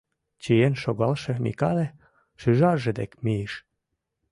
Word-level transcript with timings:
Чиен 0.41 0.73
шогалше 0.81 1.33
Микале 1.43 1.87
шӱжарже 2.41 2.91
дек 2.99 3.11
мийыш. 3.23 3.53